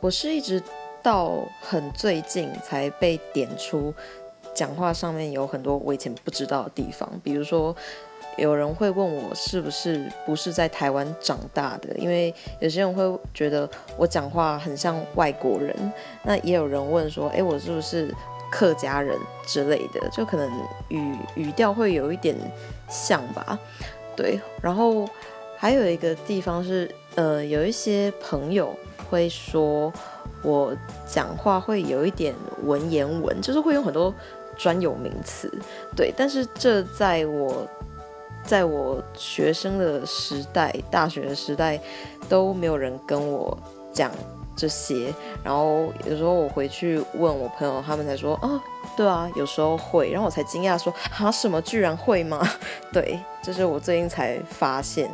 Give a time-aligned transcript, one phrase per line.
[0.00, 0.62] 我是一直
[1.02, 3.92] 到很最近才被点出，
[4.54, 7.74] 讲话上面有很多我以前不知道的地方，比如说。
[8.36, 13.02] 有人会问我是不是不是在台湾长大的，因为有些人会
[13.34, 15.74] 觉得我讲话很像外国人。
[16.22, 18.14] 那也有人问说，哎，我是不是
[18.48, 20.08] 客家人之类的？
[20.12, 20.48] 就可能
[20.86, 22.36] 语语调会有一点
[22.88, 23.58] 像吧。
[24.14, 25.04] 对，然后
[25.56, 26.88] 还有一个地方是，
[27.18, 28.72] 呃，有一些朋友
[29.10, 29.92] 会说
[30.42, 30.72] 我
[31.04, 32.32] 讲话会有一点
[32.62, 34.14] 文言文，就是会用很多
[34.56, 35.52] 专有名词。
[35.96, 37.66] 对，但是这在我。
[38.44, 41.78] 在我学生的时代，大学的时代，
[42.30, 43.54] 都没有人跟我
[43.92, 44.10] 讲
[44.56, 45.12] 这些。
[45.44, 48.58] 然后有时候我回去问我朋友，他们才说：“哦，
[48.96, 52.42] 对啊，有时候会。”然后我才惊讶说：“啊，什么居然会吗？”
[52.90, 55.10] 对，这是我最近才发现。